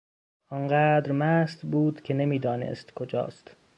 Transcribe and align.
آنقدر 0.49 1.11
مست 1.11 1.61
بود 1.65 2.01
که 2.01 2.13
نمیدانست 2.13 2.93
کجاست. 2.93 3.55